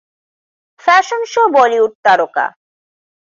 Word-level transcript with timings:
fashion 0.83 1.21
শোবলিউডতারকা 1.33 2.45